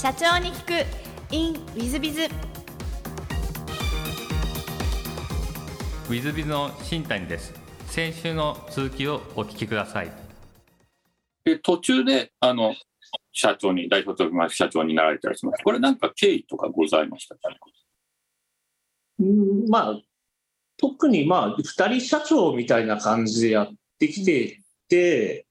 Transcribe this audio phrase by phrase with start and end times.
[0.00, 0.86] 社長に聞く。
[1.30, 7.52] In ウィズビズウィズビズの新谷です。
[7.84, 10.10] 先週の続きをお聞きください。
[11.44, 12.74] で途中であの
[13.32, 15.62] 社長に代表取締役社長になられたりします。
[15.62, 17.50] これなんか経緯とかございましたか、
[19.18, 20.00] うんまあ
[20.78, 21.62] 特にまあ2
[21.98, 25.44] 人社長みたいな感じでやってきてて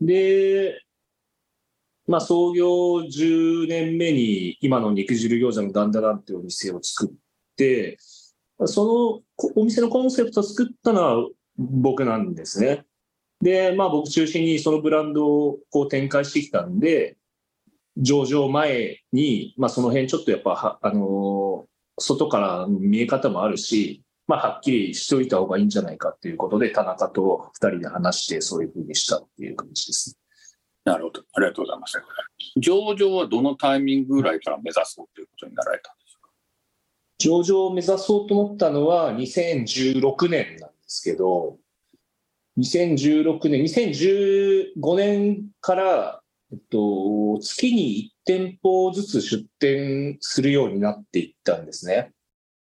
[0.00, 0.80] で
[2.12, 7.14] まあ、創業10年目に今の肉汁餃子のダンダダンっていうお店を作っ
[7.56, 7.96] て
[8.66, 12.84] そのお店のコンセプトを作ったのは僕なんですね。
[13.40, 17.16] で、まあ僕中心にそのブランドをこう展開してきたんで、
[17.96, 21.64] 上場前に、まあその辺ちょっとやっぱ、あの、
[21.98, 30.21] 外から見え方もあるし、まあはっきりしておいた方がいいんじゃないかっていうことで、田中と二人で話してそういうふうにしたっていう感じです。
[30.84, 31.22] なるほど。
[31.34, 32.02] ありがとうございます。
[32.56, 36.28] 上場はどのタイミングぐらいから目指そうということになられたんですか？
[37.18, 41.58] 上場を目指そうと思ったのは2016年なんですけど、
[42.58, 46.20] 2016年、2015年から、
[46.52, 52.12] えっと、月に1店舗ずつ出店するようになっていったんですね。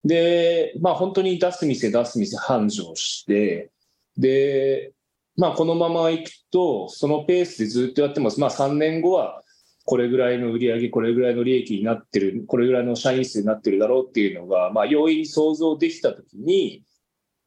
[0.05, 3.71] で、まあ本当に出す店出す店繁盛して、
[4.17, 4.93] で、
[5.37, 8.41] まあこのままいくと、そのペースでずっとやってます。
[8.41, 9.43] まあ3年後は
[9.85, 16.85] これぐらいの売り上げ、これぐらいの利益になってる、これぐらいの社員数になってるだろうっていうのが、まあ容易に想像できたときに、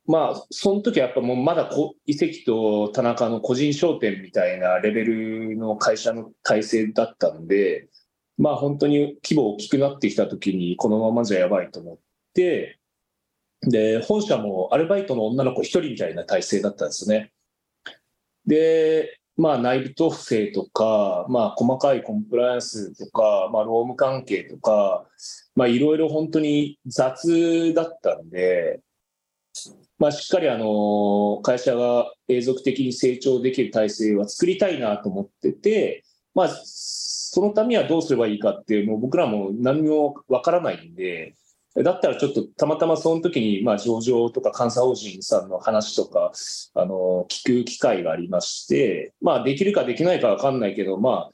[0.08, 7.90] まあ、その時はやっぱもうまだこ遺跡と田中の個人商店みたいなレベルの会社の体制だったんで、
[8.38, 11.98] まあ本当に規模大きくなってきた時にこのままじゃやばいと思っ
[12.34, 12.80] て、
[13.64, 17.34] で、本社もアルバイトの女の子一人みたいな体制だったんですね。
[18.48, 25.06] で、まあ内部統制とか、まあ細かいコンプライアンスとか、まあ労務関係とか、
[25.56, 28.82] まあいろいろ本当に雑だったんで、
[30.00, 36.04] まあ、しっかりあの会社が永続的に成長できる体制は作りたいなと思ってて、
[36.36, 41.34] まあ、そのためにはどうすればいいかっていう僕らも何もわからないんで、
[41.84, 46.32] だったらちょっとたまたまその時にまあ上場とか監査法人さんの話とか
[46.74, 51.32] あの聞く機会がありまして、まあ、できるかできないか分かんないけど、まあ、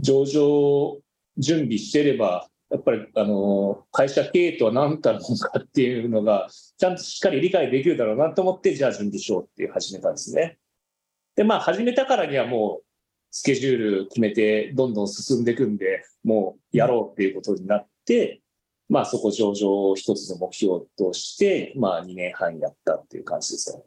[0.00, 0.98] 上場
[1.36, 10.58] 準備してればやっぱりあの会社経営とは何たるのかっていうのがちゃんとしっかり理解できるだろうなと思ってじゃあ準備しようって始めたんですね。
[11.36, 12.84] でまあ始めたからにはもう
[13.30, 18.40] スケジュール決めてどんどん進んでいくんでもうやろうっていうことになって、
[18.94, 23.82] まあそこ上場を一つの目標としてまあ2年半やったっていう感じですね。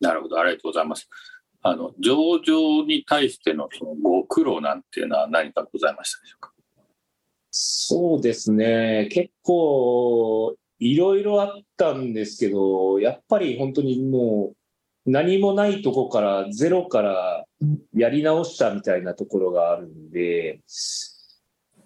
[0.00, 1.08] なるほどありがとうございます。
[1.62, 6.52] あの上場に対してのそのご苦労なんていうのは何かございましたでしょうか？
[7.50, 9.08] そうですね。
[9.12, 14.54] 結構、いろいろあったんですけど、やっぱり本当にも
[15.06, 17.44] う、何もないとこからゼロから
[17.94, 20.60] やり直したみたいなところがあるんで、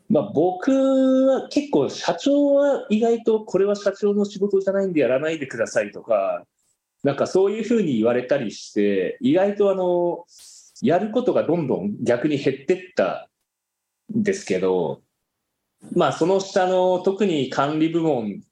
[0.09, 6.44] まあ、僕は結構社長は意外とこれは社長の仕事じゃないんでやらないでくださいとか、
[7.03, 10.25] なんかそういうふうに言われたりして、意外とあの、
[10.83, 13.28] やることがどんどん逆に減ってった
[14.15, 15.03] んですけど、
[15.94, 18.43] まあ、その下の特に管理部門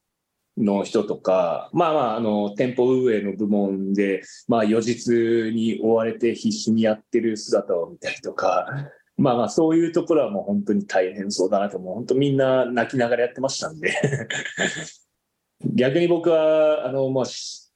[0.56, 5.08] の人とか、まあまあ、あの、店舗運営の部門で、まあ、余日
[5.52, 8.66] に追われて必死にやってる姿を見たりとか、
[9.16, 13.94] まあまあ、そういうところはもう本当に大変そうだなと、もう本当みんな泣きながらやってましたんで
[15.60, 17.24] 逆に僕は、あの、まあ、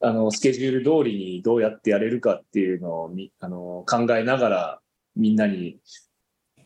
[0.00, 3.10] あの、スケジュール通りにどうやってやれるかっていうのを
[3.40, 4.80] あの考えながら、
[5.16, 5.78] みんなに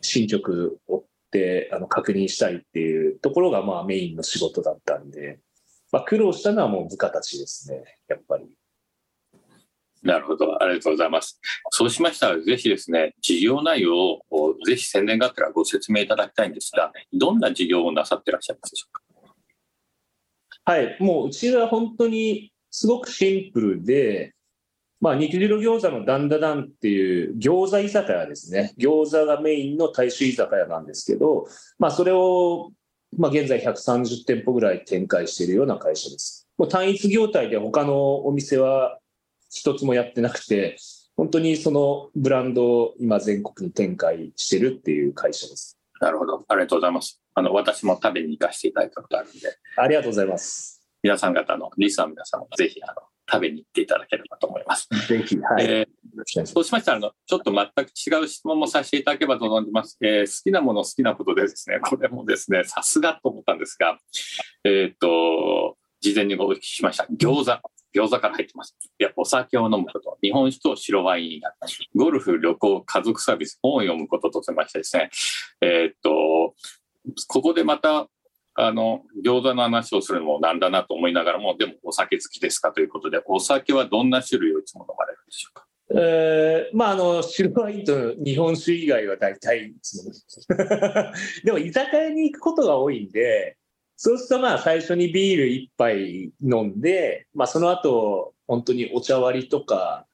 [0.01, 0.51] 進捗
[0.87, 5.39] をってあの確認したいっていうところがまあメインの仕事だったんで、
[5.91, 8.55] まあ、苦労したのはもう部下たちですね、やっぱり。
[10.03, 11.39] なるほど、ありがとうございます。
[11.71, 19.01] そうしましたら、ぜひですね、事業内容をぜひ宣伝があったらご説明いただきたいんですが、どんな事業をなさってらっしゃいますでしょうか？
[20.65, 24.33] はい、もううちは本当にすごくシンプルで、
[24.99, 28.73] まあ、肉汁餃子のダンダダンっていう餃子居酒屋ですね。
[28.77, 31.45] 餃子がメインの大衆居酒屋なんですけど、
[31.77, 32.71] まあ、それを、
[33.17, 36.47] まあ、現在130店舗ぐらい展開しているような会社です。
[36.57, 38.99] もう単一業態で他のお店は
[39.53, 40.77] 一つもやってなくて、
[41.15, 45.77] 本当にそのブランドを今全国に展開してるっていう会社です。
[46.01, 46.43] なるほど。
[46.47, 47.21] ありがとうございます。
[47.35, 49.55] あの、私も食べに行かせていただいたことあるんで。
[49.77, 50.83] ありがとうございます。
[51.03, 52.93] 皆さん方のリスナーの皆さんもぜひ、あの、
[53.31, 54.87] 食べに行っていただければと思います。
[55.07, 55.65] ぜひ、はい。
[55.65, 59.97] えー、そうしましたらあの、ちょっと全く違う質問もさせていただければと思います。
[60.01, 63.97] えー、好きなもの、好きなことでですね、 これもですね、さすがと思ったんですが、
[64.63, 67.05] えっ、と、事前にご聞きしました。
[67.17, 67.72] 餃子。
[67.93, 68.75] 餃子から入ってます。
[68.99, 71.51] いや、お酒を飲むこと、日本酒と白ワインや
[71.95, 75.09] ゴルフ、旅行、家族サービス、本を読むこととしましてですね、
[75.61, 76.55] えっ、と、
[77.27, 78.07] ここでまた
[78.55, 85.65] あの、餃子の話をするのもなんだなと思いながらも、でもお酒好きですかということで、お酒はどんな種類をいつも飲まれるんでしょうか？
[85.95, 89.73] えー、まあ、あの、白ワインと日本酒以外は大体
[91.43, 93.57] でも、居酒屋に行くことが多いんで、
[93.95, 100.05] そうするとまあ、最初にビール一杯飲んで、まあ、その後、本当にお茶割りとか、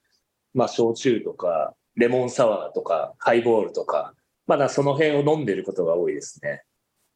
[0.53, 4.13] まあ、焼酎とか、レモンサワーとか、ハイボールとか、
[4.47, 6.63] まだその辺を飲んでることが多いですね。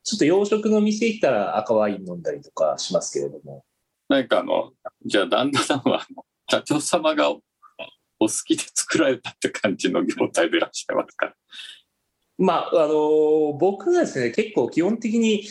[0.04, 3.64] ちょっと洋食の店行ったら赤ワイン飲んだりとかしますけれども。
[4.10, 4.72] 何かあの、
[5.06, 6.06] じゃあ旦那さんは
[6.50, 7.40] 社長様がお
[8.20, 11.34] 好きで作られたって感じの業態でいらっしゃいますか？
[12.38, 15.44] まあ、あの、僕はですね、結構基本的に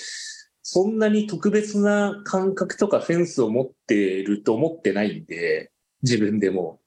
[0.75, 5.71] そんなに特別な感覚とかフェンスを持っていると思ってないんで、
[6.03, 6.81] 自分でも。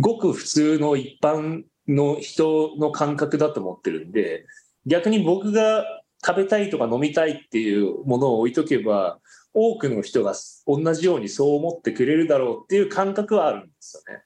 [0.00, 4.46] ごく普通の一般の人の感覚だと思ってるんで、
[4.86, 5.84] 逆に僕が
[6.24, 9.18] 食べたいとか飲みたいっていうものを置いとけば、
[9.52, 10.34] 多くの人が
[10.68, 14.22] 同じようにそう思ってくれるだろうっていう感覚はあるんですよね。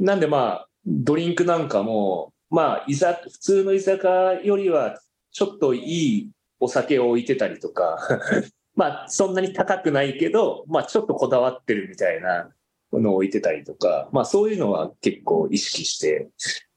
[0.00, 5.00] なんでまあ、ドリンクなんかも、まあ、いざ、普通の居酒屋よりは
[5.30, 6.30] ちょっといい
[6.60, 7.98] お酒を置いてたりとか
[8.76, 12.50] まあ、そんなに高くないけど、まあ、ちょっとこだわってるみたいな
[12.92, 16.30] のを置いてたりとか、まあ、そういうのは結構意識して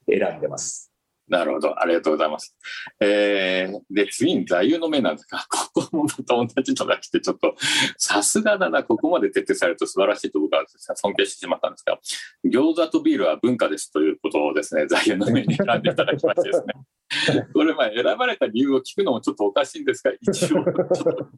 [0.08, 0.90] 選んでます。
[1.28, 1.80] なるほど。
[1.80, 2.54] ありがとうございます。
[3.00, 7.54] えー、で、次に座右の銘なんですが、 ここもまた同じのが来て、ちょっと、
[7.96, 11.98] さすがだな、ここまで徹底されると素晴らしいと僕は尊敬してしまったんですが、
[12.44, 16.74] 餃子とビールは文化ですということをですね、座右の銘に選んでいただきましてですね。
[17.52, 20.64] これ、まあ、選ばれた理由を聞くのもちょっとおかしいんですが、一応、ちょっ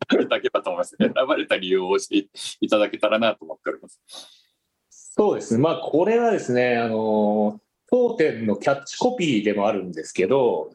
[0.08, 0.96] といただければと思います。
[0.98, 2.28] 選ばれた理由を教えて
[2.60, 4.00] いただけたらなと思っております。
[4.90, 5.62] そうですね。
[5.62, 10.70] まあ、これはですね、あの当店のキャッチコピーでもあるんですけど、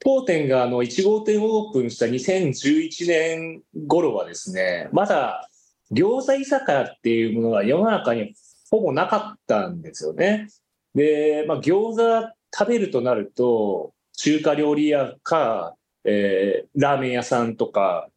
[0.00, 5.48] 当店があの1号店オープンした2011年頃はですね、まだ
[5.92, 8.34] 餃子居酒屋っていうものが世の中に
[8.70, 10.48] ほぼなかったんですよね。
[10.94, 15.74] で、まあ、餃子食べるとなると、中華料理屋か、
[16.04, 18.08] えー、ラーメン屋さんとか、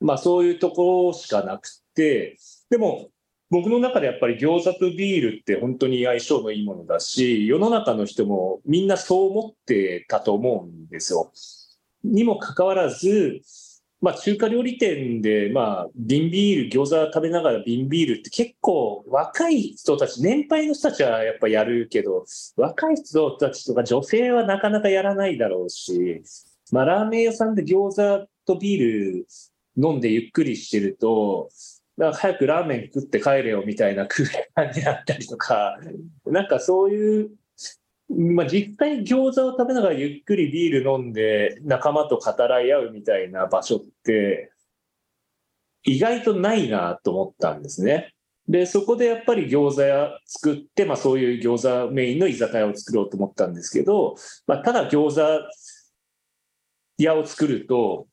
[0.00, 2.38] まあそういうところしかなくて、
[2.70, 3.10] でも
[3.50, 11.30] 僕の中でやっぱり餃子とビールって本当に相性のいいものだし、世の中の人もみんなそう思ってたと思うんですよ。
[12.02, 13.42] にもかかわらず、
[14.02, 22.24] まあ中華料理店で、まあ瓶ビール、餃子食べながら瓶ビールって結構若い人たち、年配の人たちはやっぱやるけど、
[22.56, 26.20] 若い人たちとか女性はなかなかやらないだろうし、
[26.72, 29.26] まあラーメン屋さんで餃子とビール
[29.76, 31.48] 飲んでゆっくりしてると、
[31.96, 35.78] だから早くラーメン食って帰れよみたいな空間になったりとか、
[36.26, 37.30] なんかそういう、
[38.14, 44.52] まあ、実際餃子を食べながらゆっくりビール飲んで仲間と語らい合うみたいな場所って
[45.84, 48.12] 意外とないなと思ったんですね。
[48.48, 54.16] で、そこでやっぱり餃子屋作って、まあそういう餃子メインの居酒屋を作ろうと思ったんですけど、
[54.46, 55.48] まあただ餃子
[56.98, 58.08] 屋を作ると、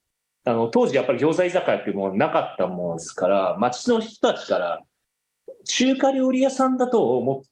[0.46, 4.82] あの、当時やっぱり餃子居酒屋っていうものなかったものですから、町の人たちから
[5.66, 7.44] 中華料理屋さんだと思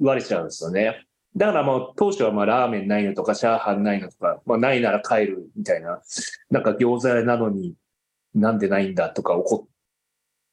[0.00, 1.06] われちゃうんですよね。
[1.36, 6.00] だからもう当初はまあラーメンないのとかチャーハンないのとか、まあないなら帰るみたいな、
[6.50, 7.74] なんか餃子屋なのに
[8.34, 9.68] なんでないんだとか怒っ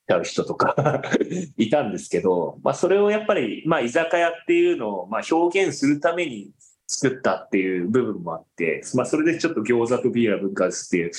[0.08, 1.02] ちゃう人とか
[1.58, 6.52] いたんですけど、まあそれをやっぱりまあ居酒屋っていうのをまあ表現するために
[6.88, 11.12] 作ったっていう部分もあって、まあそれでちょっと餃子とビールは文化ですっていう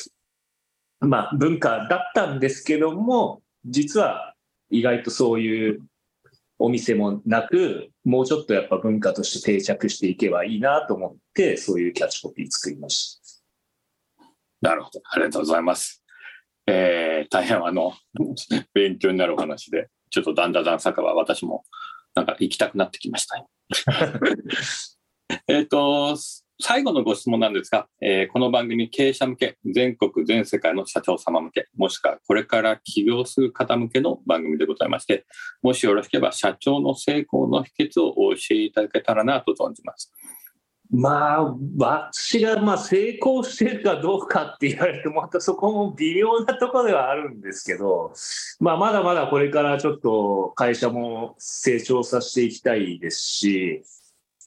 [1.01, 4.35] まあ、文化だったんですけども、実は
[4.69, 5.83] 意外とそういう
[6.61, 13.19] お店もなく、もうちょっとやっぱ文化として定着していけばいいなと思って、そういうキャッチコピー作りまし
[14.61, 14.69] た。
[14.69, 15.01] なるほど。
[15.11, 16.05] ありがとうございます。
[16.67, 17.95] えー、大変あの、
[18.75, 21.65] 勉強になるお話で、ちょっとだんだんだん酒場、私も
[22.15, 23.49] なんか行きたくなってきました。
[25.49, 26.15] えっと、
[26.61, 35.25] 最後のご質問なんですが、えー、この番組経営者向け、全国全世界の社長様向け、もしくはこれから起業する方向けの番組でございまして、
[35.63, 40.13] もしよろしければ社長の成功の秘訣をお教えいただけたらなと存じます。
[40.93, 48.13] まあ、私がまあ成功してるかどうかって言われると、またそこも微妙なところではあるんですけど、
[48.59, 53.83] まあ、まだまだこれからちょっと会社も成長させていきたいですし、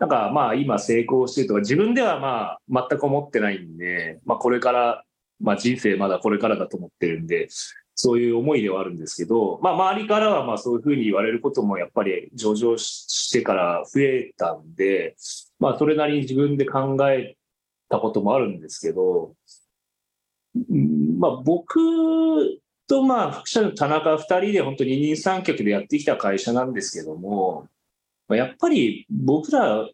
[0.04, 5.06] なんかまあ今成功してるとか、自分ではまあ全く思ってないんで、まあこれから、
[5.40, 7.48] まあ人生まだこれからだと思ってるんで、
[7.96, 15.16] そういう思いではあるんですけど、まあ周りからはまあそういうふうに言われることもやっぱり上場してから増えたんで、
[15.58, 17.38] まあそれなりに自分で考え
[17.88, 19.36] たこともあるんですけど、
[21.18, 21.80] まあ僕
[22.90, 27.70] とまあ副社の田中二人で本当に二人三脚でやってきた会社なんですけども、
[28.30, 29.88] やっぱり僕ら、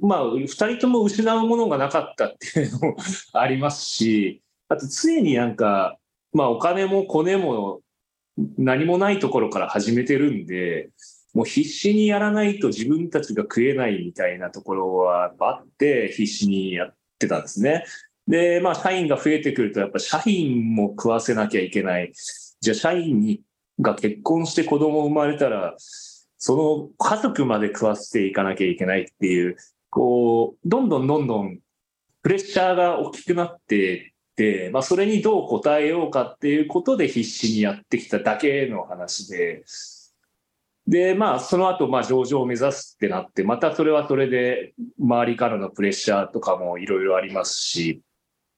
[0.00, 2.96] まあ、2人とも失うものがなかったっていうのも
[3.32, 5.98] ありますし、あと常になんか、
[6.32, 7.80] まあ、お金もコネも
[8.58, 10.90] 何もないところから始めてるんで、
[11.34, 17.84] もう必死にやらないと自分たちが食えないみたいなところはあって、必死にやってたんですね。
[18.26, 22.12] で、まあ、社員が増えてくると、やっぱ社員も食わせなきゃいけない。
[22.60, 23.40] じゃあ、社員
[23.80, 25.76] が結婚して子供生まれたら、
[26.40, 29.56] その家族まで食わせていかなきゃいけないっていう、
[29.90, 31.58] こう、どんどんどんどん
[32.22, 39.64] プレッシャーが大きくなっていって、まあ、それにどう応えようかっていうことで必死にやってきただけの話で、
[40.86, 48.00] で、まあ、その後、まあ、上場を目指すってなって、またそれはそれで、周りからのプレッシャーとかもいろいろありますし、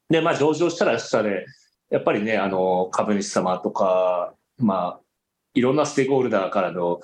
[0.09, 1.47] で、まあ、上場したら下で、
[1.91, 5.01] やっぱりね、あの、株主様とか、まあ、
[5.55, 7.01] いろんなステークホルダーからの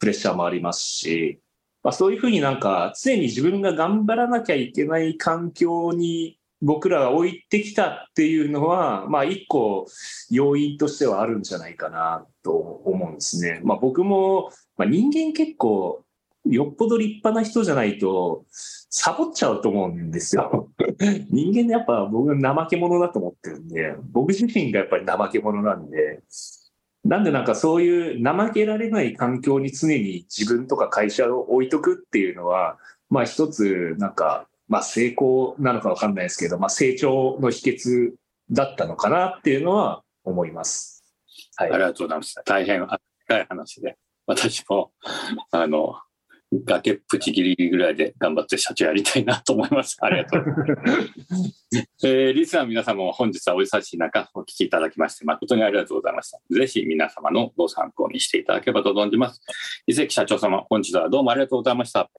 [0.00, 1.40] プレッシャーもありますし、
[1.84, 9.86] まあ、そういうふうになんか常に自分が頑張らなきゃいけない環境に僕らが置いてきたっていうのは、まあ一個
[10.30, 13.60] 要因としてはあるんじゃないかなと思うんですね。
[13.64, 16.04] まあ僕も、まあ、人間結構
[16.44, 20.70] よっぽど立派な人じゃないとサボっちゃうと思うんですよ。
[21.30, 26.22] 人間でやっぱ僕は怠け者だと思ってるんで、僕自身がやっぱり怠け者なんで、
[27.04, 32.78] なんでなんかそういう怠けられない環境に常に自分とか会社を置いとくっていうのは、
[33.08, 38.12] まあ一つなんか、まあ成功なのかわかんないですけど、まあ成長の秘訣
[38.50, 41.04] だったのかなっていうのは思います。
[41.56, 41.72] はい。
[41.72, 42.34] ありがとうございます。
[42.44, 42.86] 大変
[43.26, 44.92] 深い話で、私も、
[45.50, 45.96] あの、
[46.52, 49.96] 崖っぷちギリギリぐらいで頑張って社長やりたいなと思います。
[50.02, 50.44] ありがとう。
[52.04, 56.40] えー、リスナーの皆様も本日はお忙しい中お聞きいただきまして誠にありがとうございました。
[56.50, 59.40] ぜひ皆様のご参考にしていただければと存じます。
[59.86, 62.10] 伊関社長様、本日はどうもありがとうございました。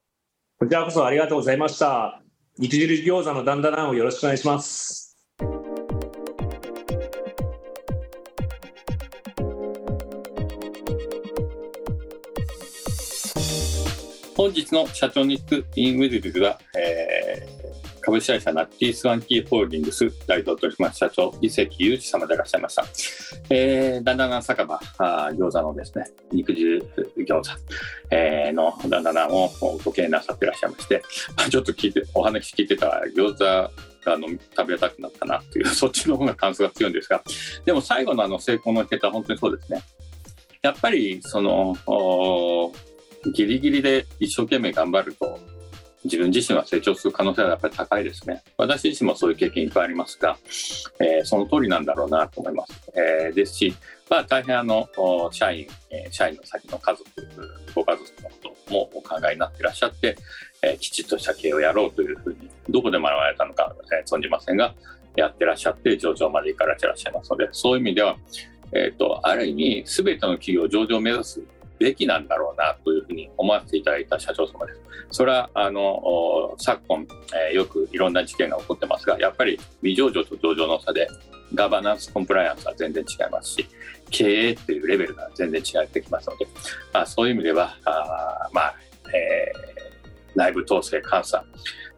[0.58, 2.22] こちらこそありがとうございました。
[2.58, 5.01] 肉汁餃子のダンダナンをよろしくお願いします。
[14.42, 22.84] 本日の社長に行くインウィズビズは、えー、株式会社ナッティスワンキーホールディングス代表取締役社長伊関裕二様でいらっしゃいました。
[23.50, 26.84] えー、だんだん酒場あ餃子のですね、肉汁
[27.18, 27.50] 餃子、
[28.10, 29.48] えー、のだんだんを
[29.84, 31.04] ご経営なさっていらっしゃいまして、
[31.48, 33.70] ちょっと聞いて、お話聞いてた餃子が
[34.14, 37.22] 飲み食べたくなったなっていう、そっちの方が感想が強いんですが、
[37.64, 39.84] でも最後のあの成功の秘訣は本当にそうですね。
[40.62, 41.76] やっぱりその
[43.30, 45.38] ギリギリで一生懸命頑張ると
[46.04, 48.42] 自分自身は成長する可能性がやっぱり高いですね。
[48.56, 50.36] 私自身もそういう経験いっぱいありますが、
[50.98, 52.90] えー、その通りなんだろうなと思います。
[52.94, 53.74] えー、ですし、
[54.10, 54.88] まあ、大変あの
[55.30, 57.08] 社員、え、社員の先の家族、
[57.74, 58.36] ご家族のこ
[58.66, 60.16] ともお考えになっていらっしゃって、
[60.62, 64.74] えー、きちっとした経をやろうというふうに、どこで学ばれたのか、えー、存じませんが、
[65.14, 68.16] やってらっしゃって上場まで行かれてらっしゃいますので、そういう意味では、
[68.72, 71.40] えっ、ー、と、ある意味、すべての企業上場を目指す
[71.78, 74.80] べきなんだろうなというふうに思わせていただいた社長様です。
[75.10, 77.06] それはあの昨今、
[77.50, 81.08] えー、よくいろんな事件が起こってますが、やっぱり未上場と上場の差で
[81.54, 83.66] ガバナンス、コンプライアンスは全然違いますし、
[84.10, 86.46] 経営っていうレベルが全然違ってきますので、
[86.92, 88.74] まあ、そういう意味では、あまあ
[89.14, 91.44] えー、内部統制、監査、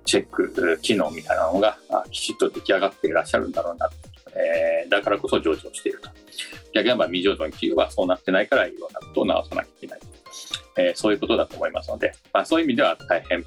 [0.04, 1.78] チェック、機能みたいなのが
[2.10, 3.94] きちっと出来上がっていらっしゃるんだろうなと、
[4.36, 6.08] えー、だからこそ上場していると。
[6.72, 10.00] 逆に言えば未上場の企業はそうなってないからいろんなことを直さなきゃいけない、
[10.76, 13.42] えー、そういうことだと思いますので、まあ、そういう意味では大変、え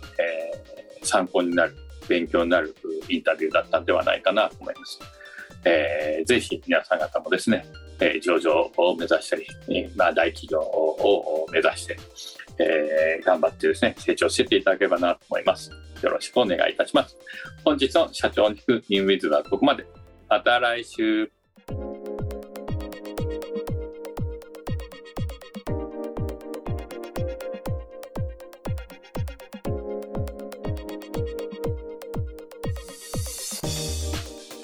[1.01, 1.75] ー、参考になる
[2.08, 2.74] 勉強になる
[3.10, 5.00] インタビューだったんではないかなと思います。
[5.65, 7.65] えー、ぜひ皆さん方もですね、
[8.00, 9.46] えー、上場を目指したり、
[9.96, 11.98] まあ、大企業を目指して、
[12.60, 15.72] えー、頑張ってですね、成長していただければなと思います。
[16.01, 17.17] よろしくお願いいたします。
[17.65, 19.86] 本日の社長に聞くニューウィズはここまで。
[20.30, 21.32] また来週。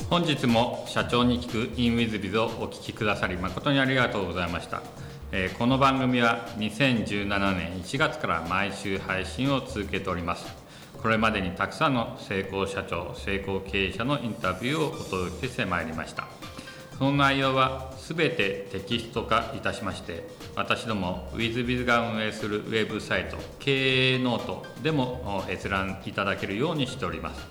[0.09, 4.83] 本日も社長に聞く in WizBiz をお聞きくださり誠にありがとうございました、
[5.31, 10.62] え、この番組は2017年1月から毎週配信を続けております
[11.03, 16.29] これまでにたくさんの成功社長成功経営者のインタビューをお届けしてまいりました。
[16.97, 27.41] その内容はすべてテキスト化いたしまして私ども WizBiz が運営するウェブサイト経営ノートでも閲覧いただけるようにしております。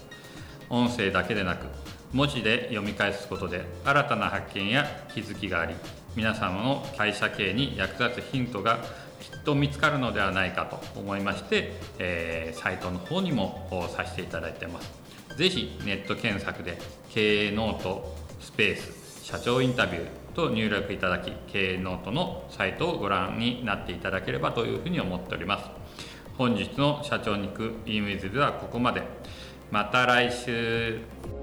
[0.71, 1.66] 音声だけでなく
[2.14, 5.75] 文字で読み返すことで新たな発見や気づきがあり
[6.16, 8.78] 皆様の会社経営に役立つヒントが
[9.22, 14.92] きっと見つかるのではないかと思いまして、えーサイトの方にもさせていただいてます。
[15.36, 16.78] ぜひネット検索で
[17.10, 25.70] 経営ノートスペース社長インタビューと入力いただき経営ノートのサイトをご覧になっていただければというふうに思っております。
[26.36, 29.02] 本日の社長に行く e ムイズではここまで。
[29.70, 31.41] また来週。